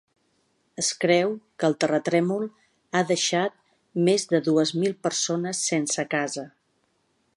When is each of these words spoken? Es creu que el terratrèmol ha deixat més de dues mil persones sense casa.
Es 0.83 0.87
creu 1.03 1.33
que 1.63 1.67
el 1.71 1.75
terratrèmol 1.83 2.47
ha 2.95 3.03
deixat 3.11 3.59
més 4.09 4.25
de 4.33 4.41
dues 4.49 4.73
mil 4.85 4.97
persones 5.09 5.63
sense 5.73 6.07
casa. 6.17 6.47